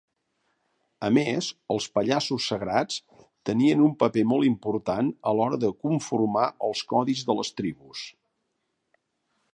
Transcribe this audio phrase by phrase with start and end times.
[1.07, 2.97] A més, els pallassos sagrats
[3.51, 8.05] tenien un paper molt important a l'hora de conformar els codis de les tribus.